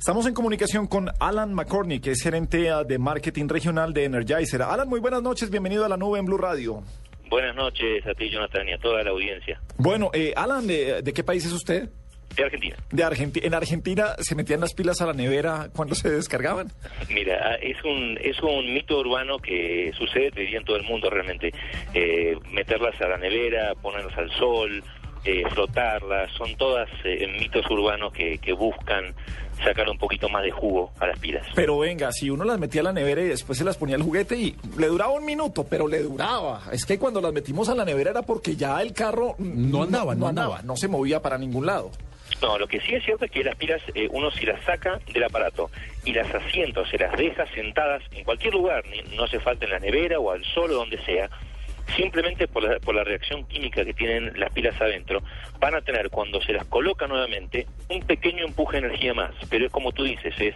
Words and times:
Estamos 0.00 0.26
en 0.26 0.32
comunicación 0.32 0.86
con 0.86 1.10
Alan 1.20 1.52
McCorney, 1.52 2.00
que 2.00 2.12
es 2.12 2.22
gerente 2.22 2.70
ah, 2.70 2.84
de 2.84 2.98
marketing 2.98 3.48
regional 3.48 3.92
de 3.92 4.04
Energizer. 4.04 4.62
Alan, 4.62 4.88
muy 4.88 4.98
buenas 4.98 5.20
noches, 5.22 5.50
bienvenido 5.50 5.84
a 5.84 5.90
la 5.90 5.98
nube 5.98 6.18
en 6.18 6.24
Blue 6.24 6.38
Radio. 6.38 6.82
Buenas 7.28 7.54
noches 7.54 8.06
a 8.06 8.14
ti, 8.14 8.30
Jonathan, 8.30 8.66
y 8.66 8.72
a 8.72 8.78
toda 8.78 9.02
la 9.02 9.10
audiencia. 9.10 9.60
Bueno, 9.76 10.10
eh, 10.14 10.32
Alan, 10.34 10.66
¿de, 10.66 11.02
¿de 11.02 11.12
qué 11.12 11.22
país 11.22 11.44
es 11.44 11.52
usted? 11.52 11.90
De 12.34 12.44
Argentina. 12.44 12.76
De 12.90 13.04
Argentina. 13.04 13.46
¿En 13.46 13.52
Argentina 13.52 14.14
se 14.20 14.34
metían 14.34 14.60
las 14.60 14.72
pilas 14.72 15.02
a 15.02 15.06
la 15.06 15.12
nevera 15.12 15.68
cuando 15.76 15.94
se 15.94 16.10
descargaban? 16.10 16.68
Mira, 17.10 17.56
es 17.56 17.76
un 17.84 18.16
es 18.22 18.40
un 18.40 18.72
mito 18.72 18.98
urbano 19.00 19.38
que 19.38 19.92
sucede, 19.98 20.30
diría, 20.34 20.60
en 20.60 20.64
todo 20.64 20.76
el 20.78 20.84
mundo 20.84 21.10
realmente. 21.10 21.52
Eh, 21.92 22.38
meterlas 22.52 22.98
a 23.02 23.06
la 23.08 23.18
nevera, 23.18 23.74
ponerlas 23.82 24.16
al 24.16 24.30
sol, 24.38 24.82
eh, 25.24 25.44
flotarlas, 25.50 26.30
son 26.32 26.56
todas 26.56 26.88
eh, 27.04 27.26
mitos 27.38 27.68
urbanos 27.70 28.12
que, 28.12 28.38
que 28.38 28.52
buscan 28.52 29.14
sacar 29.62 29.88
un 29.90 29.98
poquito 29.98 30.28
más 30.30 30.42
de 30.42 30.50
jugo 30.50 30.90
a 31.00 31.06
las 31.06 31.18
pilas. 31.18 31.46
Pero 31.54 31.78
venga, 31.78 32.10
si 32.12 32.30
uno 32.30 32.44
las 32.44 32.58
metía 32.58 32.80
a 32.80 32.84
la 32.84 32.92
nevera 32.94 33.20
y 33.20 33.28
después 33.28 33.58
se 33.58 33.64
las 33.64 33.76
ponía 33.76 33.96
al 33.96 34.02
juguete 34.02 34.34
y 34.36 34.56
le 34.78 34.86
duraba 34.86 35.10
un 35.12 35.24
minuto, 35.26 35.66
pero 35.68 35.86
le 35.86 35.98
duraba. 36.00 36.62
Es 36.72 36.86
que 36.86 36.98
cuando 36.98 37.20
las 37.20 37.32
metimos 37.32 37.68
a 37.68 37.74
la 37.74 37.84
nevera 37.84 38.10
era 38.12 38.22
porque 38.22 38.56
ya 38.56 38.80
el 38.80 38.94
carro 38.94 39.34
No 39.38 39.82
andaba, 39.82 40.14
no 40.14 40.26
andaba. 40.28 40.62
no 40.62 40.76
se 40.76 40.88
movía 40.88 41.20
para 41.20 41.36
ningún 41.36 41.66
lado. 41.66 41.90
No, 42.40 42.56
lo 42.58 42.66
que 42.66 42.80
sí 42.80 42.94
es 42.94 43.04
cierto 43.04 43.26
es 43.26 43.30
que 43.30 43.44
las 43.44 43.54
pilas 43.56 43.82
eh, 43.94 44.08
uno 44.12 44.30
si 44.30 44.46
las 44.46 44.62
saca 44.64 44.98
del 45.12 45.24
aparato 45.24 45.68
y 46.06 46.12
las 46.14 46.32
asientos 46.34 46.88
se 46.88 46.96
las 46.96 47.14
deja 47.18 47.44
sentadas 47.54 48.02
en 48.12 48.24
cualquier 48.24 48.54
lugar, 48.54 48.82
ni- 48.86 49.14
no 49.14 49.24
hace 49.24 49.40
falta 49.40 49.66
en 49.66 49.72
la 49.72 49.78
nevera 49.78 50.18
o 50.18 50.30
al 50.30 50.42
sol 50.44 50.70
o 50.70 50.74
donde 50.76 50.96
sea, 51.04 51.28
simplemente 51.96 52.46
por 52.48 52.62
la, 52.62 52.78
por 52.80 52.94
la 52.94 53.04
reacción 53.04 53.44
química 53.46 53.84
que 53.84 53.94
tienen 53.94 54.32
las 54.38 54.50
pilas 54.52 54.80
adentro, 54.80 55.22
van 55.58 55.74
a 55.74 55.80
tener 55.82 56.10
cuando 56.10 56.40
se 56.42 56.52
las 56.52 56.64
coloca 56.66 57.06
nuevamente 57.06 57.66
un 57.88 58.00
pequeño 58.02 58.44
empuje 58.44 58.80
de 58.80 58.86
energía 58.88 59.14
más, 59.14 59.32
pero 59.48 59.66
es 59.66 59.72
como 59.72 59.92
tú 59.92 60.04
dices, 60.04 60.34
es 60.38 60.54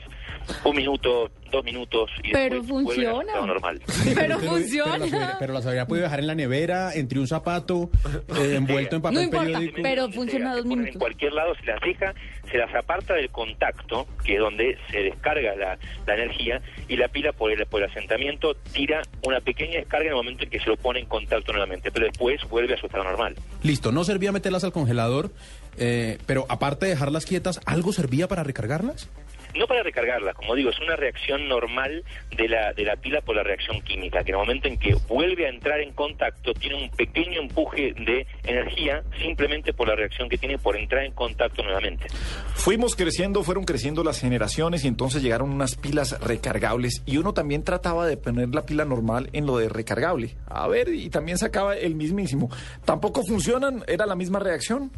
un 0.64 0.76
minuto, 0.76 1.30
dos 1.50 1.64
minutos 1.64 2.10
y 2.22 2.32
Pero 2.32 2.56
después 2.60 2.70
a 2.70 2.84
funciona. 2.84 3.20
estado 3.22 3.46
normal. 3.46 3.80
Pero 4.14 4.14
Pero, 4.14 4.38
funciona. 4.40 4.98
las 4.98 5.36
pero 5.38 5.52
las 5.54 5.66
habría 5.66 5.86
podido 5.86 6.04
dejar 6.04 6.20
en 6.20 6.26
la 6.26 6.34
nevera, 6.34 6.92
entre 6.94 7.18
un 7.18 7.26
zapato, 7.26 7.90
eh, 8.38 8.54
envuelto 8.56 8.96
en 8.96 9.02
papel 9.02 9.14
No 9.16 9.22
importa, 9.22 9.44
periódico. 9.46 9.78
pero 9.82 10.10
funciona 10.10 10.54
dos 10.56 10.66
minutos. 10.66 10.92
En 10.94 10.98
cualquier 10.98 11.32
lado 11.32 11.54
se 11.56 11.66
las 11.66 11.80
deja, 11.80 12.14
se 12.50 12.58
las 12.58 12.74
aparta 12.74 13.14
del 13.14 13.30
contacto, 13.30 14.06
que 14.24 14.34
es 14.34 14.40
donde 14.40 14.78
se 14.90 15.02
descarga 15.02 15.54
la, 15.56 15.78
la 16.06 16.14
energía, 16.14 16.60
y 16.88 16.96
la 16.96 17.08
pila 17.08 17.32
por 17.32 17.50
el, 17.50 17.64
por 17.66 17.82
el 17.82 17.90
asentamiento 17.90 18.54
tira 18.72 19.02
una 19.26 19.40
pequeña 19.40 19.78
descarga 19.78 20.06
en 20.06 20.10
el 20.10 20.16
momento 20.16 20.44
en 20.44 20.50
que 20.50 20.60
se 20.60 20.66
lo 20.66 20.76
pone 20.76 21.00
en 21.00 21.06
contacto 21.06 21.52
nuevamente, 21.52 21.90
pero 21.90 22.06
después 22.06 22.40
vuelve 22.48 22.74
a 22.74 22.76
su 22.76 22.86
estado 22.86 23.04
normal. 23.04 23.34
Listo, 23.62 23.92
no 23.92 24.04
servía 24.04 24.32
meterlas 24.32 24.64
al 24.64 24.72
congelador, 24.72 25.30
eh, 25.78 26.18
pero 26.26 26.46
aparte 26.48 26.86
de 26.86 26.92
dejarlas 26.92 27.26
quietas, 27.26 27.60
¿algo 27.66 27.92
servía 27.92 28.28
para 28.28 28.42
recargarlas? 28.42 29.08
No 29.54 29.66
para 29.66 29.82
recargarla, 29.82 30.34
como 30.34 30.54
digo, 30.54 30.70
es 30.70 30.80
una 30.80 30.96
reacción 30.96 31.48
normal 31.48 32.04
de 32.36 32.48
la, 32.48 32.72
de 32.72 32.84
la 32.84 32.96
pila 32.96 33.20
por 33.20 33.36
la 33.36 33.42
reacción 33.42 33.80
química, 33.82 34.24
que 34.24 34.32
en 34.32 34.36
el 34.36 34.40
momento 34.40 34.68
en 34.68 34.78
que 34.78 34.94
vuelve 35.08 35.46
a 35.46 35.50
entrar 35.50 35.80
en 35.80 35.92
contacto 35.92 36.52
tiene 36.54 36.76
un 36.76 36.90
pequeño 36.90 37.40
empuje 37.40 37.94
de 37.94 38.26
energía 38.44 39.02
simplemente 39.20 39.72
por 39.72 39.88
la 39.88 39.94
reacción 39.94 40.28
que 40.28 40.38
tiene 40.38 40.58
por 40.58 40.76
entrar 40.76 41.04
en 41.04 41.12
contacto 41.12 41.62
nuevamente. 41.62 42.06
Fuimos 42.54 42.96
creciendo, 42.96 43.42
fueron 43.42 43.64
creciendo 43.64 44.02
las 44.02 44.20
generaciones 44.20 44.84
y 44.84 44.88
entonces 44.88 45.22
llegaron 45.22 45.50
unas 45.50 45.76
pilas 45.76 46.18
recargables 46.20 47.02
y 47.06 47.18
uno 47.18 47.32
también 47.32 47.62
trataba 47.62 48.06
de 48.06 48.16
poner 48.16 48.48
la 48.54 48.62
pila 48.62 48.84
normal 48.84 49.30
en 49.32 49.46
lo 49.46 49.58
de 49.58 49.68
recargable. 49.68 50.34
A 50.46 50.66
ver, 50.68 50.88
y 50.88 51.10
también 51.10 51.38
sacaba 51.38 51.76
el 51.76 51.94
mismísimo. 51.94 52.50
¿Tampoco 52.84 53.22
funcionan? 53.24 53.84
¿Era 53.86 54.06
la 54.06 54.16
misma 54.16 54.38
reacción? 54.38 54.90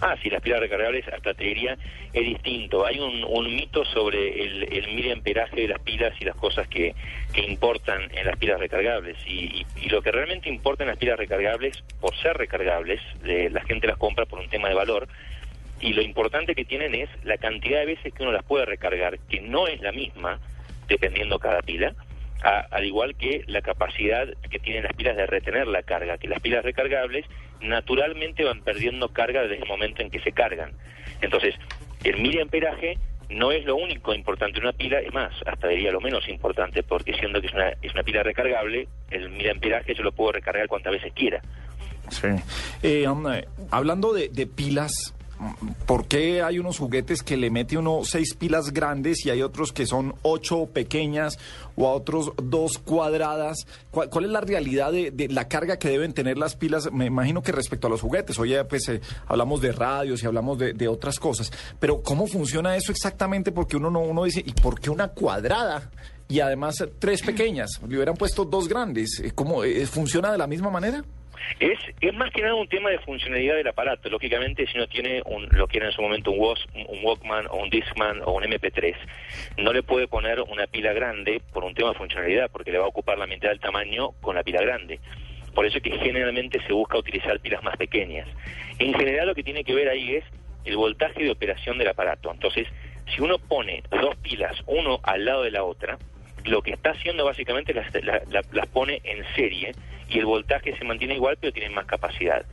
Ah, 0.00 0.16
sí, 0.22 0.30
las 0.30 0.42
pilas 0.42 0.60
recargables, 0.60 1.06
hasta 1.08 1.34
te 1.34 1.44
diría, 1.44 1.76
es 2.12 2.24
distinto. 2.24 2.86
Hay 2.86 2.98
un, 2.98 3.54
mito 3.54 3.84
sobre 3.84 4.42
el, 4.42 4.62
el 4.72 4.94
miliamperaje 4.94 5.62
de 5.62 5.68
las 5.68 5.80
pilas 5.80 6.14
y 6.20 6.24
las 6.24 6.36
cosas 6.36 6.68
que, 6.68 6.94
que 7.32 7.42
importan 7.42 8.10
en 8.14 8.26
las 8.26 8.36
pilas 8.38 8.58
recargables. 8.58 9.16
Y, 9.26 9.66
lo 9.88 10.02
que 10.02 10.12
realmente 10.12 10.48
importa 10.48 10.84
en 10.84 10.90
las 10.90 10.98
pilas 10.98 11.18
recargables, 11.18 11.82
por 12.00 12.16
ser 12.16 12.36
recargables, 12.36 13.00
la 13.24 13.60
gente 13.62 13.88
las 13.88 13.96
compra 13.96 14.24
por 14.24 14.38
un 14.38 14.48
tema 14.48 14.68
de 14.68 14.74
valor, 14.74 15.08
y 15.80 15.94
lo 15.94 16.02
importante 16.02 16.54
que 16.54 16.64
tienen 16.64 16.94
es 16.94 17.08
la 17.24 17.38
cantidad 17.38 17.80
de 17.80 17.86
veces 17.86 18.12
que 18.12 18.22
uno 18.22 18.32
las 18.32 18.44
puede 18.44 18.66
recargar, 18.66 19.18
que 19.18 19.40
no 19.40 19.66
es 19.66 19.80
la 19.80 19.92
misma, 19.92 20.38
dependiendo 20.86 21.38
cada 21.38 21.62
pila, 21.62 21.94
a- 22.42 22.66
al 22.70 22.84
igual 22.84 23.14
que 23.16 23.42
la 23.46 23.60
capacidad 23.62 24.26
que 24.50 24.58
tienen 24.58 24.84
las 24.84 24.92
pilas 24.94 25.16
de 25.16 25.26
retener 25.26 25.66
la 25.66 25.82
carga, 25.82 26.18
que 26.18 26.28
las 26.28 26.40
pilas 26.40 26.64
recargables 26.64 27.26
naturalmente 27.60 28.44
van 28.44 28.60
perdiendo 28.62 29.08
carga 29.08 29.42
desde 29.42 29.62
el 29.62 29.68
momento 29.68 30.02
en 30.02 30.10
que 30.10 30.20
se 30.20 30.32
cargan. 30.32 30.72
Entonces, 31.20 31.54
el 32.04 32.20
miliamperaje 32.20 32.98
no 33.28 33.52
es 33.52 33.64
lo 33.64 33.76
único 33.76 34.12
importante 34.14 34.58
en 34.58 34.64
una 34.64 34.72
pila, 34.72 34.98
es 35.00 35.12
más, 35.12 35.32
hasta 35.46 35.68
diría 35.68 35.92
lo 35.92 36.00
menos 36.00 36.28
importante, 36.28 36.82
porque 36.82 37.14
siendo 37.14 37.40
que 37.40 37.46
es 37.46 37.52
una, 37.54 37.68
es 37.82 37.92
una 37.94 38.02
pila 38.02 38.22
recargable, 38.22 38.88
el 39.10 39.28
miliamperaje 39.30 39.94
yo 39.94 40.02
lo 40.02 40.10
puedo 40.12 40.32
recargar 40.32 40.66
cuantas 40.66 40.92
veces 40.94 41.12
quiera. 41.12 41.40
Sí. 42.08 42.26
Eh, 42.82 43.06
hablando 43.70 44.12
de, 44.12 44.30
de 44.30 44.46
pilas, 44.46 45.14
¿por 45.86 46.06
qué 46.06 46.42
hay 46.42 46.58
unos 46.58 46.78
juguetes 46.78 47.22
que 47.22 47.36
le 47.36 47.50
mete 47.50 47.78
uno 47.78 48.00
seis 48.04 48.34
pilas 48.34 48.72
grandes 48.72 49.24
y 49.24 49.30
hay 49.30 49.42
otros 49.42 49.72
que 49.72 49.86
son 49.86 50.14
ocho 50.22 50.66
pequeñas 50.66 51.38
o 51.76 51.88
a 51.88 51.92
otros 51.92 52.32
dos 52.42 52.78
cuadradas? 52.78 53.66
¿Cuál, 53.90 54.24
es 54.24 54.30
la 54.30 54.40
realidad 54.40 54.92
de, 54.92 55.28
la 55.30 55.48
carga 55.48 55.78
que 55.78 55.88
deben 55.88 56.12
tener 56.12 56.38
las 56.38 56.56
pilas? 56.56 56.90
Me 56.92 57.06
imagino 57.06 57.42
que 57.42 57.52
respecto 57.52 57.86
a 57.86 57.90
los 57.90 58.00
juguetes, 58.00 58.38
oye, 58.38 58.62
pues 58.64 58.88
eh, 58.88 59.00
hablamos 59.26 59.60
de 59.60 59.72
radios 59.72 60.22
y 60.22 60.26
hablamos 60.26 60.58
de, 60.58 60.88
otras 60.88 61.18
cosas, 61.18 61.52
pero 61.78 62.02
¿cómo 62.02 62.26
funciona 62.26 62.76
eso 62.76 62.90
exactamente? 62.90 63.52
Porque 63.52 63.76
uno 63.76 63.90
no 63.90 64.00
uno 64.00 64.24
dice, 64.24 64.42
¿y 64.44 64.52
por 64.52 64.80
qué 64.80 64.90
una 64.90 65.08
cuadrada? 65.08 65.90
Y 66.30 66.40
además 66.40 66.80
eh, 66.80 66.90
tres 66.98 67.22
pequeñas, 67.22 67.80
le 67.86 67.96
hubieran 67.96 68.14
puesto 68.14 68.44
dos 68.44 68.68
grandes. 68.68 69.20
Eh, 69.20 69.32
¿Cómo 69.34 69.64
eh, 69.64 69.84
funciona 69.86 70.30
de 70.30 70.38
la 70.38 70.46
misma 70.46 70.70
manera? 70.70 71.04
Es, 71.58 71.78
es 72.00 72.14
más 72.14 72.30
que 72.32 72.42
nada 72.42 72.54
un 72.54 72.68
tema 72.68 72.90
de 72.90 72.98
funcionalidad 73.00 73.56
del 73.56 73.68
aparato. 73.68 74.08
Lógicamente, 74.08 74.66
si 74.66 74.76
uno 74.76 74.86
tiene 74.86 75.22
un, 75.24 75.48
lo 75.50 75.66
que 75.66 75.78
era 75.78 75.86
en 75.86 75.92
su 75.92 76.02
momento 76.02 76.30
un, 76.30 76.38
un 76.38 77.04
Walkman 77.04 77.46
o 77.50 77.56
un 77.56 77.70
Discman 77.70 78.22
o 78.24 78.32
un 78.32 78.44
MP3, 78.44 78.94
no 79.58 79.72
le 79.72 79.82
puede 79.82 80.08
poner 80.08 80.40
una 80.40 80.66
pila 80.66 80.92
grande 80.92 81.42
por 81.52 81.64
un 81.64 81.74
tema 81.74 81.90
de 81.90 81.96
funcionalidad, 81.96 82.50
porque 82.50 82.72
le 82.72 82.78
va 82.78 82.84
a 82.84 82.88
ocupar 82.88 83.18
la 83.18 83.26
mitad 83.26 83.48
del 83.48 83.60
tamaño 83.60 84.12
con 84.20 84.34
la 84.36 84.42
pila 84.42 84.60
grande. 84.60 85.00
Por 85.54 85.66
eso 85.66 85.78
es 85.78 85.82
que 85.82 85.98
generalmente 85.98 86.60
se 86.66 86.72
busca 86.72 86.98
utilizar 86.98 87.38
pilas 87.40 87.62
más 87.62 87.76
pequeñas. 87.76 88.28
En 88.78 88.94
general, 88.94 89.26
lo 89.26 89.34
que 89.34 89.42
tiene 89.42 89.64
que 89.64 89.74
ver 89.74 89.88
ahí 89.88 90.14
es 90.14 90.24
el 90.64 90.76
voltaje 90.76 91.24
de 91.24 91.30
operación 91.30 91.78
del 91.78 91.88
aparato. 91.88 92.30
Entonces, 92.32 92.68
si 93.14 93.20
uno 93.20 93.38
pone 93.38 93.82
dos 93.90 94.16
pilas, 94.16 94.56
uno 94.66 95.00
al 95.02 95.24
lado 95.24 95.42
de 95.42 95.50
la 95.50 95.64
otra, 95.64 95.98
lo 96.44 96.62
que 96.62 96.72
está 96.72 96.90
haciendo 96.90 97.24
básicamente 97.24 97.74
las, 97.74 97.92
la- 98.04 98.22
la- 98.30 98.42
las 98.52 98.66
pone 98.68 99.00
en 99.04 99.24
serie 99.34 99.72
y 100.08 100.18
el 100.18 100.24
voltaje 100.26 100.76
se 100.76 100.84
mantiene 100.84 101.14
igual 101.14 101.36
pero 101.40 101.52
tienen 101.52 101.72
más 101.74 101.86
capacidad. 101.86 102.44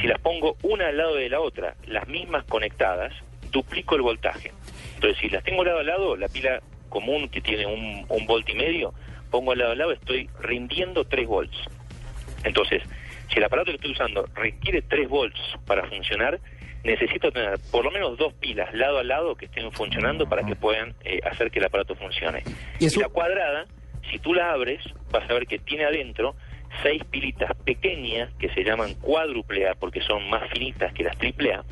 Si 0.00 0.06
las 0.06 0.18
pongo 0.20 0.56
una 0.62 0.88
al 0.88 0.96
lado 0.96 1.14
de 1.16 1.28
la 1.28 1.40
otra, 1.40 1.74
las 1.86 2.06
mismas 2.08 2.44
conectadas, 2.44 3.12
duplico 3.52 3.94
el 3.96 4.02
voltaje. 4.02 4.52
Entonces 4.94 5.18
si 5.20 5.28
las 5.28 5.42
tengo 5.44 5.64
lado 5.64 5.78
a 5.80 5.82
lado, 5.82 6.16
la 6.16 6.28
pila 6.28 6.60
común 6.88 7.28
que 7.28 7.40
tiene 7.40 7.66
un, 7.66 8.04
un 8.08 8.26
volt 8.26 8.48
y 8.48 8.54
medio, 8.54 8.94
pongo 9.30 9.52
al 9.52 9.58
lado 9.58 9.72
a 9.72 9.74
lado, 9.76 9.92
estoy 9.92 10.28
rindiendo 10.40 11.04
3 11.04 11.26
volts. 11.26 11.56
Entonces, 12.44 12.82
si 13.30 13.38
el 13.38 13.44
aparato 13.44 13.70
que 13.70 13.76
estoy 13.76 13.92
usando 13.92 14.28
requiere 14.34 14.82
3 14.82 15.08
volts 15.08 15.40
para 15.66 15.84
funcionar, 15.88 16.38
necesito 16.86 17.30
tener 17.30 17.58
por 17.70 17.84
lo 17.84 17.90
menos 17.90 18.16
dos 18.16 18.32
pilas 18.34 18.72
lado 18.74 18.98
a 18.98 19.04
lado 19.04 19.34
que 19.34 19.46
estén 19.46 19.70
funcionando 19.72 20.28
para 20.28 20.44
que 20.44 20.56
puedan 20.56 20.94
eh, 21.04 21.20
hacer 21.24 21.50
que 21.50 21.58
el 21.58 21.66
aparato 21.66 21.94
funcione. 21.96 22.42
Y 22.78 22.88
la 22.98 23.08
cuadrada, 23.08 23.66
si 24.10 24.18
tú 24.18 24.32
la 24.32 24.52
abres, 24.52 24.82
vas 25.10 25.28
a 25.28 25.34
ver 25.34 25.46
que 25.46 25.58
tiene 25.58 25.84
adentro 25.84 26.34
seis 26.82 27.02
pilitas 27.04 27.50
pequeñas 27.64 28.32
que 28.38 28.48
se 28.50 28.62
llaman 28.62 28.94
cuádruple 28.94 29.68
A 29.68 29.74
porque 29.74 30.00
son 30.00 30.28
más 30.28 30.48
finitas 30.50 30.92
que 30.92 31.04
las 31.04 31.16
triple 31.18 31.54
A, 31.54 31.64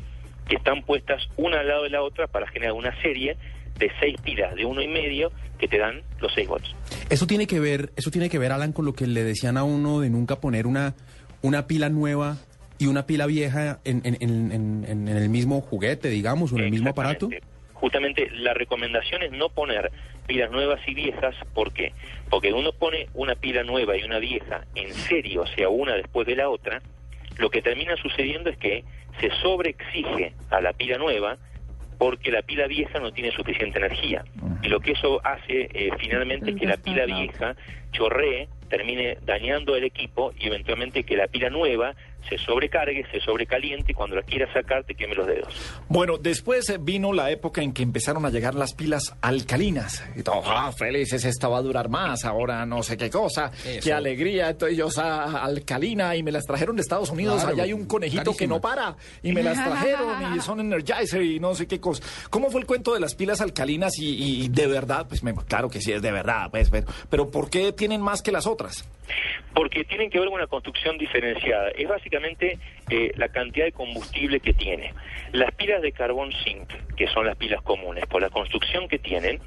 que 0.47 0.55
están 0.55 0.83
puestas 0.83 1.27
una 1.37 1.59
al 1.61 1.67
lado 1.67 1.83
de 1.83 1.89
la 1.89 2.01
otra 2.01 2.27
para 2.27 2.47
generar 2.47 2.73
una 2.73 2.99
serie 3.01 3.37
de 3.77 3.91
seis 3.99 4.15
pilas 4.21 4.55
de 4.55 4.65
uno 4.65 4.81
y 4.81 4.87
medio 4.87 5.31
que 5.57 5.67
te 5.67 5.77
dan 5.77 6.01
los 6.19 6.33
6 6.33 6.47
volts. 6.47 6.75
Eso 7.09 7.27
tiene 7.27 7.47
que 7.47 7.59
ver, 7.59 7.91
eso 7.95 8.11
tiene 8.11 8.29
que 8.29 8.39
ver, 8.39 8.51
Alan, 8.51 8.73
con 8.73 8.85
lo 8.85 8.93
que 8.93 9.07
le 9.07 9.23
decían 9.23 9.57
a 9.57 9.63
uno 9.63 10.01
de 10.01 10.09
nunca 10.09 10.39
poner 10.39 10.67
una, 10.67 10.95
una 11.41 11.67
pila 11.67 11.89
nueva 11.89 12.37
y 12.77 12.87
una 12.87 13.05
pila 13.05 13.25
vieja 13.25 13.79
en, 13.85 14.01
en- 14.03 14.17
en- 14.21 14.51
en- 14.51 15.07
en 15.07 15.07
el 15.17 15.29
mismo 15.29 15.61
juguete, 15.61 16.09
digamos, 16.09 16.51
o 16.51 16.57
en 16.57 16.65
el 16.65 16.71
mismo 16.71 16.89
aparato. 16.89 17.29
Justamente 17.73 18.29
la 18.31 18.53
recomendación 18.53 19.21
es 19.23 19.31
no 19.31 19.49
poner 19.49 19.91
pilas 20.27 20.49
nuevas 20.51 20.79
y 20.87 20.93
viejas, 20.93 21.35
¿por 21.53 21.71
qué? 21.73 21.93
Porque 22.29 22.51
uno 22.53 22.71
pone 22.71 23.07
una 23.13 23.35
pila 23.35 23.63
nueva 23.63 23.95
y 23.97 24.03
una 24.03 24.17
vieja 24.19 24.65
en 24.75 24.93
serio, 24.93 25.41
o 25.43 25.47
sea, 25.47 25.69
una 25.69 25.93
después 25.95 26.25
de 26.25 26.35
la 26.35 26.49
otra, 26.49 26.81
lo 27.37 27.49
que 27.49 27.61
termina 27.61 27.95
sucediendo 27.97 28.49
es 28.49 28.57
que 28.57 28.83
se 29.19 29.29
sobreexige 29.41 30.33
a 30.49 30.61
la 30.61 30.73
pila 30.73 30.97
nueva 30.97 31.37
porque 31.97 32.31
la 32.31 32.41
pila 32.41 32.67
vieja 32.67 32.99
no 32.99 33.13
tiene 33.13 33.31
suficiente 33.31 33.77
energía. 33.77 34.25
Y 34.61 34.67
lo 34.67 34.79
que 34.79 34.91
eso 34.93 35.21
hace 35.25 35.69
eh, 35.73 35.91
finalmente 35.99 36.51
es 36.51 36.57
que 36.57 36.65
la 36.65 36.77
pila 36.77 37.05
vieja 37.05 37.55
chorree, 37.91 38.49
termine 38.69 39.17
dañando 39.23 39.75
el 39.75 39.83
equipo 39.83 40.33
y 40.39 40.47
eventualmente 40.47 41.03
que 41.03 41.15
la 41.15 41.27
pila 41.27 41.49
nueva 41.49 41.93
se 42.29 42.37
sobrecargue, 42.37 43.05
se 43.11 43.19
sobrecaliente 43.21 43.91
y 43.91 43.95
cuando 43.95 44.15
la 44.15 44.23
quieras 44.23 44.49
sacar 44.53 44.83
te 44.83 44.95
queme 44.95 45.15
los 45.15 45.27
dedos. 45.27 45.53
Bueno, 45.89 46.17
después 46.17 46.69
eh, 46.69 46.77
vino 46.79 47.13
la 47.13 47.29
época 47.31 47.61
en 47.61 47.73
que 47.73 47.83
empezaron 47.83 48.25
a 48.25 48.29
llegar 48.29 48.55
las 48.55 48.73
pilas 48.73 49.15
alcalinas. 49.21 50.03
Y 50.15 50.23
todos, 50.23 50.45
ah, 50.47 50.71
felices, 50.77 51.23
esta 51.25 51.47
va 51.47 51.57
a 51.57 51.61
durar 51.61 51.89
más, 51.89 52.25
ahora 52.25 52.65
no 52.65 52.81
sé 52.83 52.97
qué 52.97 53.09
cosa, 53.09 53.51
qué 53.83 53.93
alegría. 53.93 54.49
Entonces 54.49 54.77
yo, 54.77 54.87
ah, 54.97 55.41
alcalina, 55.43 56.15
y 56.15 56.23
me 56.23 56.31
las 56.31 56.45
trajeron 56.45 56.75
de 56.75 56.81
Estados 56.81 57.09
Unidos. 57.09 57.35
Claro, 57.41 57.53
Allá 57.55 57.63
hay 57.63 57.73
un 57.73 57.85
conejito 57.85 58.35
que 58.35 58.47
no 58.47 58.59
para, 58.61 58.95
y 59.23 59.31
me 59.31 59.43
las 59.43 59.63
trajeron, 59.63 60.35
y 60.35 60.39
son 60.41 60.59
Energizer 60.59 61.21
y 61.21 61.39
no 61.39 61.53
sé 61.55 61.67
qué 61.67 61.79
cosa. 61.79 62.03
¿Cómo 62.29 62.49
fue 62.49 62.61
el 62.61 62.67
cuento 62.67 62.93
de 62.93 62.99
las 62.99 63.15
pilas 63.15 63.41
alcalinas? 63.41 63.97
Y, 63.99 64.43
y 64.45 64.47
de 64.49 64.67
verdad, 64.67 65.05
pues 65.07 65.23
me- 65.23 65.33
claro 65.35 65.69
que 65.69 65.81
sí, 65.81 65.91
es 65.91 66.01
de 66.01 66.11
verdad, 66.11 66.49
pues, 66.51 66.69
pero, 66.69 66.87
pero 67.09 67.29
¿por 67.31 67.49
qué 67.49 67.71
tienen 67.71 68.01
más 68.01 68.21
que 68.21 68.31
las 68.31 68.47
otras? 68.47 68.87
Porque 69.53 69.83
tienen 69.85 70.09
que 70.09 70.19
ver 70.19 70.27
con 70.27 70.35
una 70.37 70.47
construcción 70.47 70.97
diferenciada. 70.97 71.69
Es 71.69 71.87
básicamente 71.87 72.14
eh, 72.89 73.11
la 73.15 73.29
cantidad 73.29 73.65
de 73.65 73.71
combustible 73.71 74.39
que 74.39 74.53
tiene. 74.53 74.93
Las 75.31 75.53
pilas 75.53 75.81
de 75.81 75.91
carbón 75.91 76.31
zinc, 76.43 76.67
que 76.95 77.07
son 77.07 77.25
las 77.25 77.35
pilas 77.35 77.61
comunes, 77.61 78.05
por 78.05 78.21
la 78.21 78.29
construcción 78.29 78.87
que 78.87 78.99
tienen, 78.99 79.39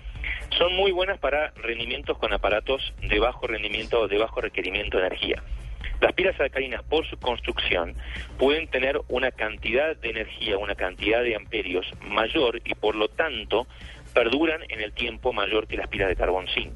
son 0.56 0.74
muy 0.74 0.92
buenas 0.92 1.18
para 1.18 1.50
rendimientos 1.56 2.18
con 2.18 2.32
aparatos 2.32 2.92
de 3.02 3.18
bajo 3.18 3.46
rendimiento 3.46 4.00
o 4.00 4.08
de 4.08 4.18
bajo 4.18 4.40
requerimiento 4.40 4.98
de 4.98 5.06
energía. 5.06 5.42
Las 6.00 6.12
pilas 6.12 6.38
alcalinas, 6.40 6.82
por 6.84 7.06
su 7.06 7.18
construcción, 7.18 7.94
pueden 8.38 8.68
tener 8.68 9.00
una 9.08 9.32
cantidad 9.32 9.96
de 9.96 10.10
energía, 10.10 10.56
una 10.56 10.76
cantidad 10.76 11.22
de 11.22 11.34
amperios 11.34 11.86
mayor 12.02 12.60
y, 12.64 12.74
por 12.74 12.94
lo 12.94 13.08
tanto, 13.08 13.66
perduran 14.14 14.60
en 14.68 14.80
el 14.80 14.92
tiempo 14.92 15.32
mayor 15.32 15.66
que 15.66 15.76
las 15.76 15.88
pilas 15.88 16.08
de 16.08 16.16
carbón 16.16 16.46
zinc. 16.54 16.72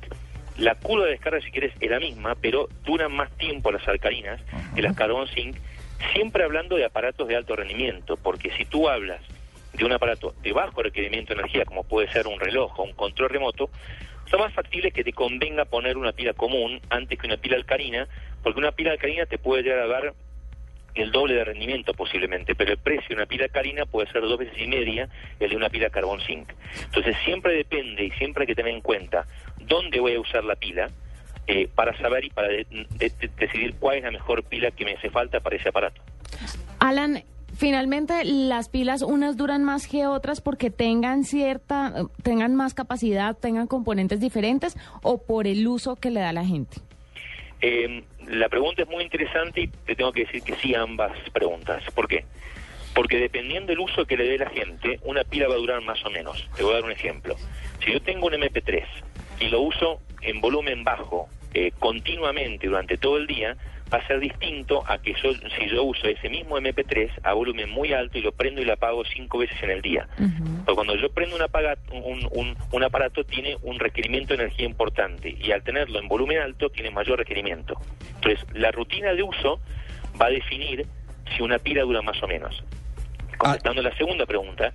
La 0.59 0.75
curva 0.75 1.07
de 1.07 1.13
descarga, 1.13 1.41
si 1.41 1.51
quieres, 1.51 1.73
es 1.81 1.91
la 1.91 1.99
misma, 1.99 2.35
pero 2.35 2.69
duran 2.85 3.13
más 3.13 3.31
tiempo 3.39 3.71
las 3.71 3.87
alcalinas 3.89 4.41
que 4.75 4.83
las 4.83 4.95
carbón 4.95 5.29
zinc, 5.29 5.57
siempre 6.13 6.45
hablando 6.45 6.77
de 6.77 6.85
aparatos 6.85 7.29
de 7.29 7.37
alto 7.37 7.57
rendimiento, 7.57 8.17
porque 8.17 8.51
si 8.57 8.65
tú 8.65 8.89
hablas 8.89 9.21
de 9.73 9.85
un 9.85 9.93
aparato 9.93 10.35
de 10.43 10.53
bajo 10.53 10.83
requerimiento 10.83 11.35
de 11.35 11.41
energía, 11.41 11.65
como 11.65 11.85
puede 11.85 12.11
ser 12.13 12.27
un 12.27 12.39
reloj 12.39 12.79
o 12.79 12.83
un 12.83 12.93
control 12.93 13.31
remoto, 13.31 13.71
son 14.31 14.41
más 14.41 14.53
factibles 14.53 14.93
que 14.93 15.05
te 15.05 15.13
convenga 15.13 15.65
poner 15.65 15.97
una 15.97 16.13
pila 16.13 16.33
común 16.33 16.81
antes 16.91 17.19
que 17.19 17.27
una 17.27 17.37
pila 17.37 17.57
alcalina, 17.57 18.07
porque 18.43 18.59
una 18.59 18.73
pila 18.73 18.93
alcalina 18.93 19.27
te 19.27 19.39
puede 19.39 19.63
llegar 19.63 19.81
a 19.81 19.87
dar 19.87 20.15
el 20.95 21.11
doble 21.11 21.35
de 21.35 21.45
rendimiento 21.45 21.95
posiblemente, 21.95 22.55
pero 22.55 22.73
el 22.73 22.79
precio 22.79 23.09
de 23.11 23.15
una 23.17 23.27
pila 23.27 23.45
alcalina 23.45 23.87
puede 23.87 24.11
ser 24.11 24.23
dos 24.23 24.39
veces 24.39 24.59
y 24.59 24.67
media 24.67 25.09
el 25.41 25.51
de 25.51 25.57
una 25.57 25.71
pila 25.71 25.91
carbón 25.91 26.21
zinc. 26.21 26.53
Entonces 26.85 27.17
siempre 27.25 27.55
depende 27.55 28.05
y 28.05 28.11
siempre 28.13 28.43
hay 28.43 28.47
que 28.47 28.55
tener 28.55 28.75
en 28.75 28.83
cuenta 28.83 29.27
dónde 29.59 30.01
voy 30.01 30.15
a 30.15 30.21
usar 30.21 30.45
la 30.45 30.57
pila 30.57 30.91
eh, 31.47 31.69
para 31.75 31.97
saber 31.99 32.25
y 32.25 32.31
para 32.31 32.49
de- 32.49 32.67
de- 32.71 33.11
de- 33.21 33.31
decidir 33.39 33.75
cuál 33.79 33.99
es 33.99 34.05
la 34.05 34.11
mejor 34.13 34.43
pila 34.45 34.71
que 34.71 34.85
me 34.85 34.93
hace 34.93 35.11
falta 35.11 35.41
para 35.41 35.57
ese 35.57 35.69
aparato. 35.69 36.01
Alan, 36.79 37.23
finalmente 37.57 38.25
las 38.25 38.69
pilas 38.69 39.03
unas 39.03 39.37
duran 39.37 39.63
más 39.65 39.87
que 39.87 40.07
otras 40.07 40.41
porque 40.41 40.71
tengan 40.71 41.25
cierta, 41.25 42.07
tengan 42.23 42.55
más 42.55 42.75
capacidad, 42.75 43.37
tengan 43.37 43.67
componentes 43.67 44.21
diferentes 44.21 44.77
o 45.03 45.23
por 45.23 45.47
el 45.47 45.67
uso 45.67 45.97
que 45.97 46.11
le 46.11 46.21
da 46.21 46.33
la 46.33 46.45
gente. 46.45 46.79
Eh, 47.61 48.03
la 48.29 48.49
pregunta 48.49 48.83
es 48.83 48.89
muy 48.89 49.05
interesante 49.05 49.61
y 49.63 49.69
te 49.69 49.95
tengo 49.95 50.13
que 50.13 50.25
decir 50.25 50.43
que 50.43 50.55
sí 50.57 50.75
a 50.75 50.83
ambas 50.83 51.13
preguntas. 51.33 51.83
¿Por 51.95 52.09
qué? 52.09 52.25
Porque 52.95 53.19
dependiendo 53.19 53.69
del 53.69 53.79
uso 53.81 54.05
que 54.05 54.17
le 54.17 54.25
dé 54.29 54.39
la 54.39 54.51
gente, 54.51 54.99
una 55.05 55.23
pila 55.25 55.49
va 55.49 55.55
a 55.55 55.59
durar 55.59 55.81
más 55.83 56.05
o 56.05 56.11
menos. 56.11 56.49
Te 56.57 56.63
voy 56.63 56.73
a 56.73 56.77
dar 56.77 56.85
un 56.85 56.91
ejemplo. 56.93 57.37
Si 57.85 57.93
yo 57.93 58.03
tengo 58.03 58.27
un 58.27 58.35
MP3 58.35 58.85
y 59.41 59.47
lo 59.49 59.61
uso 59.63 60.01
en 60.23 60.41
volumen 60.41 60.85
bajo 60.85 61.29
eh, 61.55 61.73
continuamente 61.79 62.67
durante 62.67 62.97
todo 62.97 63.19
el 63.19 63.27
día, 63.27 63.57
va 63.93 63.99
a 63.99 64.07
ser 64.07 64.21
distinto 64.21 64.83
a 64.87 64.97
que 64.99 65.13
yo, 65.23 65.33
si 65.35 65.69
yo 65.69 65.83
uso 65.85 66.07
ese 66.07 66.31
mismo 66.31 66.57
MP3 66.59 67.11
a 67.25 67.35
volumen 67.35 67.69
muy 67.69 67.93
alto 67.93 68.17
y 68.17 68.23
lo 68.23 68.33
prendo 68.33 68.63
y 68.63 68.65
lo 68.65 68.73
apago 68.73 69.05
cinco 69.05 69.37
veces 69.39 69.63
en 69.63 69.71
el 69.71 69.83
día. 69.83 70.09
Cuando 70.75 70.95
yo 70.97 71.11
prendo 71.13 71.37
un, 71.37 71.43
apaga- 71.43 71.77
un, 71.91 72.27
un- 72.33 72.57
un 72.71 72.83
aparato 72.85 73.23
tiene 73.25 73.57
un 73.63 73.79
requerimiento 73.79 74.35
de 74.35 74.45
energía 74.45 74.65
importante 74.65 75.37
y 75.39 75.53
al 75.53 75.63
tenerlo 75.63 75.99
en 75.99 76.09
volumen 76.09 76.39
alto 76.39 76.71
tiene 76.71 76.91
mayor 76.91 77.19
requerimiento. 77.19 77.79
Entonces, 78.15 78.47
la 78.55 78.71
rutina 78.71 79.13
de 79.13 79.23
uso 79.23 79.61
va 80.19 80.27
a 80.27 80.31
definir 80.31 80.87
si 81.37 81.43
una 81.43 81.59
pila 81.59 81.83
dura 81.83 82.01
más 82.01 82.23
o 82.23 82.27
menos. 82.29 82.65
Contestando 83.37 83.83
la 83.83 83.95
segunda 83.97 84.25
pregunta, 84.25 84.73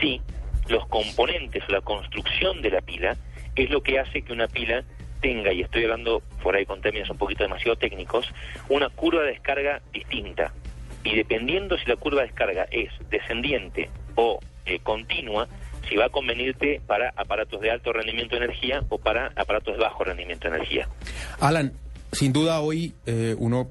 sí, 0.00 0.20
los 0.68 0.86
componentes 0.88 1.62
o 1.68 1.72
la 1.72 1.80
construcción 1.82 2.62
de 2.62 2.70
la 2.70 2.80
pila 2.80 3.16
es 3.56 3.70
lo 3.70 3.82
que 3.82 3.98
hace 3.98 4.22
que 4.22 4.32
una 4.32 4.48
pila 4.48 4.84
tenga, 5.20 5.52
y 5.52 5.62
estoy 5.62 5.84
hablando 5.84 6.22
por 6.42 6.54
ahí 6.56 6.66
con 6.66 6.80
términos 6.80 7.10
un 7.10 7.18
poquito 7.18 7.42
demasiado 7.42 7.76
técnicos, 7.76 8.26
una 8.68 8.88
curva 8.90 9.22
de 9.22 9.28
descarga 9.28 9.82
distinta. 9.92 10.52
Y 11.04 11.16
dependiendo 11.16 11.78
si 11.78 11.86
la 11.86 11.96
curva 11.96 12.22
de 12.22 12.28
descarga 12.28 12.66
es 12.70 12.90
descendiente 13.10 13.88
o 14.14 14.40
eh, 14.66 14.78
continua, 14.80 15.48
si 15.88 15.96
va 15.96 16.06
a 16.06 16.08
convenirte 16.08 16.80
para 16.86 17.12
aparatos 17.16 17.60
de 17.60 17.70
alto 17.70 17.92
rendimiento 17.92 18.36
de 18.36 18.44
energía 18.44 18.82
o 18.88 18.98
para 18.98 19.32
aparatos 19.36 19.76
de 19.76 19.82
bajo 19.82 20.04
rendimiento 20.04 20.48
de 20.48 20.56
energía. 20.56 20.88
Alan, 21.40 21.72
sin 22.12 22.32
duda 22.32 22.60
hoy 22.60 22.94
eh, 23.06 23.34
uno, 23.38 23.68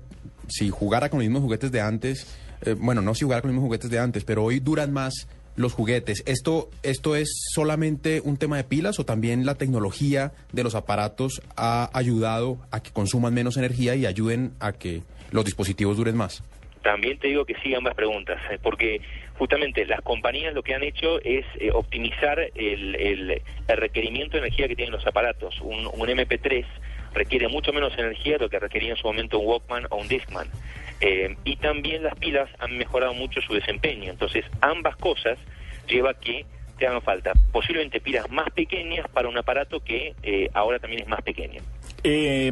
si 0.47 0.69
jugara 0.69 1.09
con 1.09 1.19
los 1.19 1.25
mismos 1.25 1.43
juguetes 1.43 1.71
de 1.71 1.81
antes, 1.81 2.37
eh, 2.65 2.75
bueno, 2.77 3.01
no 3.01 3.13
si 3.13 3.25
jugara 3.25 3.41
con 3.41 3.49
los 3.49 3.55
mismos 3.55 3.67
juguetes 3.67 3.89
de 3.89 3.99
antes, 3.99 4.23
pero 4.23 4.43
hoy 4.43 4.59
duran 4.59 4.93
más 4.93 5.27
los 5.55 5.73
juguetes. 5.73 6.23
¿Esto, 6.25 6.69
¿Esto 6.83 7.15
es 7.15 7.29
solamente 7.53 8.21
un 8.21 8.37
tema 8.37 8.57
de 8.57 8.63
pilas 8.63 8.99
o 8.99 9.05
también 9.05 9.45
la 9.45 9.55
tecnología 9.55 10.33
de 10.51 10.63
los 10.63 10.75
aparatos 10.75 11.41
ha 11.55 11.89
ayudado 11.97 12.57
a 12.71 12.81
que 12.83 12.91
consuman 12.91 13.33
menos 13.33 13.57
energía 13.57 13.95
y 13.95 14.05
ayuden 14.05 14.53
a 14.59 14.73
que 14.73 15.01
los 15.31 15.45
dispositivos 15.45 15.97
duren 15.97 16.17
más? 16.17 16.43
También 16.83 17.17
te 17.17 17.29
digo 17.29 17.45
que 17.45 17.55
sí 17.63 17.73
ambas 17.73 17.95
preguntas, 17.95 18.39
eh, 18.51 18.59
porque 18.61 19.01
justamente 19.39 19.85
las 19.87 20.01
compañías 20.01 20.53
lo 20.53 20.61
que 20.61 20.75
han 20.75 20.83
hecho 20.83 21.19
es 21.23 21.43
eh, 21.59 21.71
optimizar 21.73 22.39
el, 22.53 22.95
el- 22.95 23.41
el 23.67 23.77
requerimiento 23.77 24.33
de 24.33 24.39
energía 24.45 24.67
que 24.67 24.75
tienen 24.75 24.93
los 24.93 25.07
aparatos. 25.07 25.59
Un, 25.61 25.87
un 25.87 26.07
MP3 26.07 26.63
requiere 27.15 27.47
mucho 27.47 27.73
menos 27.73 27.97
energía 27.97 28.33
de 28.33 28.39
lo 28.39 28.49
que 28.49 28.59
requería 28.59 28.91
en 28.91 28.97
su 28.97 29.07
momento 29.07 29.39
un 29.39 29.47
Walkman 29.47 29.87
o 29.89 29.97
un 29.97 30.07
Discman. 30.07 30.47
Eh, 31.01 31.35
y 31.43 31.55
también 31.57 32.03
las 32.03 32.15
pilas 32.15 32.49
han 32.59 32.77
mejorado 32.77 33.13
mucho 33.13 33.41
su 33.41 33.53
desempeño. 33.53 34.11
Entonces, 34.11 34.45
ambas 34.61 34.95
cosas 34.97 35.37
lleva 35.87 36.11
a 36.11 36.13
que 36.13 36.45
te 36.77 36.87
hagan 36.87 37.01
falta 37.01 37.31
posiblemente 37.51 38.01
pilas 38.01 38.29
más 38.29 38.49
pequeñas 38.51 39.07
para 39.09 39.29
un 39.29 39.37
aparato 39.37 39.79
que 39.79 40.13
eh, 40.23 40.49
ahora 40.53 40.77
también 40.79 41.03
es 41.03 41.07
más 41.07 41.21
pequeño. 41.21 41.61
Eh, 42.07 42.51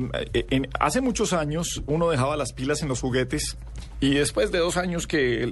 en- 0.50 0.68
hace 0.80 1.00
muchos 1.00 1.32
años 1.32 1.84
uno 1.86 2.10
dejaba 2.10 2.36
las 2.38 2.54
pilas 2.54 2.82
en 2.82 2.88
los 2.90 3.02
juguetes 3.02 3.56
y 4.00 4.16
después 4.16 4.52
de 4.52 4.58
dos 4.58 4.78
años 4.78 5.06
que 5.06 5.48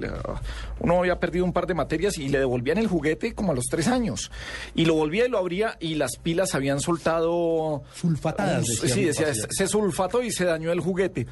uno 0.80 0.98
había 0.98 1.20
perdido 1.20 1.44
un 1.44 1.52
par 1.52 1.68
de 1.68 1.74
materias 1.74 2.18
y 2.18 2.28
le 2.28 2.40
devolvían 2.40 2.78
el 2.78 2.88
juguete 2.88 3.32
como 3.32 3.52
a 3.52 3.54
los 3.54 3.66
tres 3.70 3.86
años. 3.86 4.32
Y 4.74 4.86
lo 4.86 4.94
volvía 4.94 5.26
y 5.26 5.28
lo 5.28 5.38
abría 5.38 5.76
y 5.78 5.94
las 5.94 6.16
pilas 6.20 6.56
habían 6.56 6.80
soltado... 6.80 7.84
Sulfatadas, 7.94 8.66
sí, 8.66 9.04
decía, 9.04 9.32
se 9.34 9.68
sulfató 9.68 10.20
y 10.22 10.32
se 10.32 10.46
dañó 10.46 10.72
el 10.72 10.80
juguete. 10.80 11.26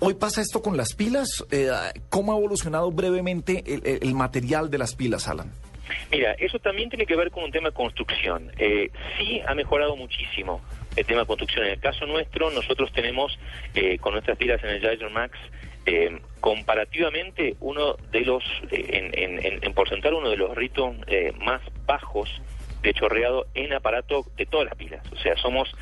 Hoy 0.00 0.14
pasa 0.14 0.40
esto 0.40 0.62
con 0.62 0.76
las 0.78 0.94
pilas. 0.94 1.44
Eh, 1.50 1.68
¿Cómo 2.08 2.32
ha 2.32 2.36
evolucionado 2.38 2.90
brevemente 2.92 3.62
el, 3.66 3.82
el- 3.86 3.98
el 4.02 4.14
material 4.14 4.70
de 4.70 4.78
las 4.78 4.94
pilas, 4.94 5.28
Alan? 5.28 5.52
Mira, 6.10 6.32
eso 6.38 6.58
también 6.58 6.88
tiene 6.88 7.06
que 7.06 7.14
ver 7.16 7.30
con 7.30 7.44
un 7.44 7.50
tema 7.52 7.68
de 7.68 7.74
construcción. 7.74 8.50
Eh, 8.58 8.90
sí 9.18 9.40
ha 9.46 9.54
mejorado 9.54 9.94
muchísimo 9.96 10.60
el 10.96 11.04
tema 11.06 11.20
de 11.20 11.26
construcción. 11.26 11.64
En 11.66 11.72
el 11.72 11.80
caso 11.80 12.06
nuestro, 12.06 12.50
nosotros 12.50 12.92
tenemos 12.92 13.38
eh, 13.74 13.98
con 13.98 14.12
nuestras 14.14 14.36
pilas 14.38 14.62
Energizer 14.64 15.10
Max, 15.10 15.38
eh, 15.86 16.18
comparativamente 16.40 17.54
uno 17.60 17.94
de 18.10 18.20
los, 18.22 18.42
eh, 18.70 18.84
en, 18.88 19.18
en- 19.18 19.44
en- 19.46 19.58
en 19.64 19.72
porcentual, 19.74 20.14
uno 20.14 20.30
de 20.30 20.36
los 20.36 20.54
ritos 20.56 20.94
eh, 21.06 21.32
más 21.38 21.60
bajos 21.86 22.28
de 22.82 22.92
chorreado 22.92 23.46
en 23.54 23.72
aparato 23.72 24.24
de 24.36 24.46
todas 24.46 24.66
las 24.66 24.74
pilas. 24.76 25.00
O 25.12 25.16
sea, 25.16 25.36
somos 25.36 25.72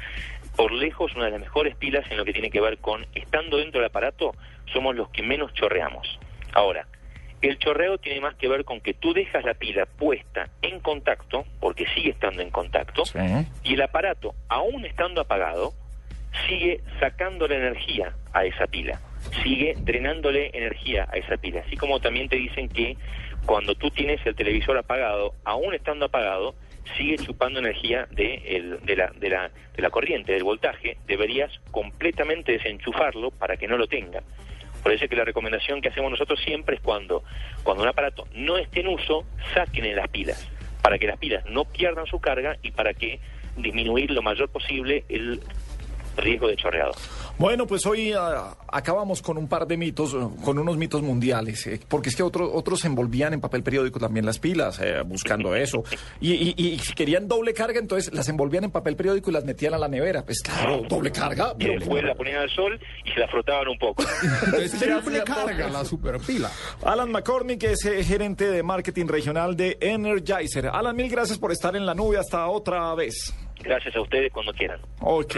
por 0.57 0.73
lejos 0.73 1.15
una 1.17 1.25
de 1.27 1.31
las 1.33 1.41
mejores 1.41 1.75
pilas 1.77 2.05
en 2.11 2.17
lo 2.17 2.25
que 2.25 2.33
tiene 2.33 2.51
que 2.51 2.61
ver 2.61 2.79
con, 2.79 3.07
estando 3.15 3.57
dentro 3.57 3.81
del 3.81 3.89
aparato, 3.89 4.35
somos 4.73 4.95
los 4.95 5.09
que 5.11 5.23
menos 5.23 5.53
chorreamos. 5.55 6.19
Ahora, 6.53 6.87
el 7.43 7.59
chorreo 7.59 7.99
tiene 7.99 8.21
más 8.21 8.35
que 8.37 8.49
ver 8.49 8.65
con 8.65 8.81
que 8.81 8.95
tú 8.95 9.13
dejas 9.13 9.45
la 9.45 9.55
pila 9.55 9.87
puesta 9.87 10.49
en 10.63 10.81
contacto, 10.81 11.45
porque 11.61 11.87
sigue 11.95 12.11
estando 12.11 12.43
en 12.43 12.51
contacto, 12.51 13.03
y 13.63 13.75
el 13.75 13.83
aparato, 13.83 14.35
aún 14.49 14.85
estando 14.87 15.21
apagado, 15.21 15.73
sigue 16.49 16.81
sacándole 17.01 17.57
energía 17.57 18.15
a 18.33 18.45
esa 18.45 18.67
pila, 18.67 18.99
sigue 19.43 19.75
drenándole 19.79 20.51
energía 20.55 21.07
a 21.13 21.17
esa 21.17 21.37
pila. 21.37 21.63
Así 21.67 21.77
como 21.77 22.01
también 22.01 22.29
te 22.29 22.37
dicen 22.37 22.69
que 22.69 22.97
cuando 23.47 23.75
tú 23.75 23.91
tienes 23.91 24.25
el 24.27 24.35
televisor 24.35 24.77
apagado, 24.79 25.35
aún 25.45 25.75
estando 25.75 26.07
apagado, 26.07 26.55
sigue 26.97 27.17
chupando 27.19 27.61
energía 27.61 28.07
de, 28.11 28.35
el- 28.47 28.81
de, 28.85 28.97
la, 28.97 29.09
de, 29.17 29.29
la, 29.29 29.51
de 29.75 29.83
la 29.83 29.91
corriente, 29.91 30.33
del 30.33 30.45
voltaje, 30.45 30.97
deberías 31.07 31.51
completamente 31.71 32.53
desenchufarlo 32.53 33.31
para 33.31 33.57
que 33.57 33.69
no 33.69 33.77
lo 33.77 33.87
tenga. 33.87 34.23
Por 34.85 34.93
eso 34.93 35.05
es 35.05 35.11
que 35.11 35.17
la 35.17 35.25
recomendación 35.25 35.81
que 35.81 35.89
hacemos 35.89 36.11
nosotros 36.11 36.39
siempre 36.45 36.77
es 36.77 36.83
cuando, 36.83 37.25
cuando 37.63 37.83
un 37.83 37.89
aparato 37.89 38.29
no 38.35 38.59
esté 38.59 38.81
en 38.81 38.89
uso, 38.89 39.25
saquen 39.55 39.97
las 39.97 40.09
pilas, 40.09 40.47
para 40.83 40.99
que 40.99 41.07
las 41.07 41.19
pilas 41.19 41.43
no 41.47 41.65
pierdan 41.65 42.05
su 42.05 42.21
carga 42.21 42.59
y 42.63 42.71
para 42.71 42.93
que 42.93 43.19
disminuir 43.57 44.11
lo 44.11 44.21
mayor 44.21 44.51
posible 44.51 45.05
el 45.09 45.41
riesgo 46.19 46.49
de 46.49 46.57
chorreado. 46.57 46.93
Bueno, 47.37 47.67
pues 47.67 47.85
hoy 47.85 48.13
ah, 48.13 48.57
acabamos 48.69 49.21
con 49.21 49.37
un 49.39 49.49
par 49.49 49.67
de 49.67 49.77
mitos, 49.77 50.15
eh, 50.15 50.19
con 50.45 50.57
unos 50.59 50.77
mitos 50.77 51.03
mundiales, 51.03 51.67
eh, 51.67 51.81
porque 51.89 52.09
es 52.11 52.17
que 52.17 52.23
otros 52.23 52.49
otros 52.53 52.85
envolvían 52.85 53.33
en 53.35 53.41
papel 53.41 53.65
periódico 53.65 53.99
también 53.99 54.25
las 54.25 54.39
pilas, 54.39 54.79
eh, 54.81 55.03
buscando 55.05 55.55
eso. 55.57 55.83
Y, 56.21 56.33
y- 56.33 56.55
y 56.57 56.79
si 56.79 56.95
querían 56.95 57.27
doble 57.27 57.53
carga, 57.53 57.81
entonces 57.81 58.15
las 58.15 58.29
envolvían 58.29 58.65
en 58.65 58.71
papel 58.71 58.95
periódico 58.95 59.31
y 59.31 59.33
las 59.33 59.45
metían 59.45 59.75
a 59.75 59.79
la 59.79 59.89
nevera. 59.89 60.25
Pues 60.25 60.41
claro, 60.43 60.83
doble 60.89 61.11
carga. 61.11 61.55
Y 61.59 61.67
después 61.67 62.05
la 62.05 62.15
ponían 62.15 62.37
al 62.37 62.51
sol 62.51 62.79
y 63.05 63.11
se 63.11 63.19
la 63.19 63.27
frotaban 63.29 63.67
un 63.67 63.79
poco. 63.79 64.05
Entonces, 64.47 64.79
triple 64.79 65.25
carga 65.25 65.69
la 65.71 65.85
superpila. 65.85 66.51
Alan 66.85 67.11
McCormick 67.11 67.63
es 67.65 67.85
eh, 67.85 68.05
gerente 68.05 68.49
de 68.49 68.63
marketing 68.63 69.07
regional 69.07 69.57
de 69.57 69.77
Energizer. 69.81 70.69
Alan, 70.69 70.95
mil 70.95 71.09
gracias 71.11 71.39
por 71.39 71.51
estar 71.51 71.75
en 71.75 71.85
la 71.85 71.95
nube 71.95 72.17
hasta 72.17 72.47
otra 72.47 72.95
vez. 72.95 73.35
Gracias 73.61 73.95
a 73.97 74.01
ustedes 74.01 74.33
cuando 74.33 74.53
quieran. 74.53 74.81
Ok. 75.01 75.35